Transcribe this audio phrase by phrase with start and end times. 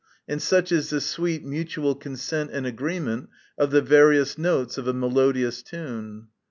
[0.27, 4.93] And such is the sweet mutual consent and agreement of the various notes of a
[4.95, 6.29] melodious tune.